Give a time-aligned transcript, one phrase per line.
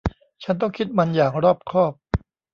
[0.43, 1.93] ฉันต้องคิดมันอย่างรอบคอบ